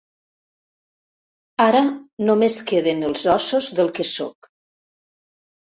[1.65, 1.83] Ara
[2.31, 4.51] només queden els ossos del que sóc.